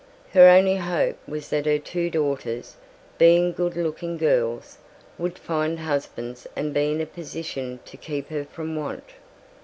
Her 0.33 0.47
only 0.49 0.77
hope 0.77 1.17
was 1.27 1.49
that 1.49 1.67
her 1.67 1.77
two 1.77 2.09
daughters, 2.09 2.75
being 3.19 3.53
good 3.53 3.75
looking 3.75 4.17
girls, 4.17 4.79
would 5.19 5.37
find 5.37 5.77
husbands 5.77 6.47
and 6.55 6.73
be 6.73 6.91
in 6.91 7.01
a 7.01 7.05
position 7.05 7.79
to 7.85 7.97
keep 7.97 8.29
her 8.29 8.43
from 8.43 8.75
want. 8.75 9.09